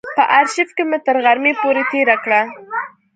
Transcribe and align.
په 0.15 0.23
آرشیف 0.39 0.69
کې 0.75 0.83
مې 0.89 0.97
تر 1.05 1.15
غرمې 1.23 1.53
پورې 1.61 1.83
تېره 1.91 2.15
کړه. 2.23 2.41